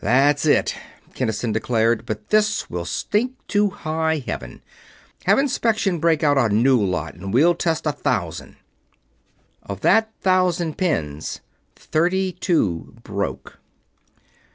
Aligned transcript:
"That's 0.00 0.46
it." 0.46 0.74
Kinnison 1.12 1.52
declared. 1.52 2.06
"But 2.06 2.30
this 2.30 2.70
will 2.70 2.86
stink 2.86 3.34
to 3.48 3.68
high 3.68 4.22
Heaven 4.26 4.62
have 5.26 5.38
Inspection 5.38 5.98
break 5.98 6.22
out 6.22 6.38
a 6.38 6.48
new 6.48 6.82
lot 6.82 7.12
and 7.12 7.30
we'll 7.30 7.54
test 7.54 7.84
a 7.84 7.92
thousand." 7.92 8.56
Of 9.62 9.82
that 9.82 10.10
thousand 10.22 10.78
pins, 10.78 11.42
thirty 11.74 12.32
two 12.32 12.94
broke. 13.02 13.58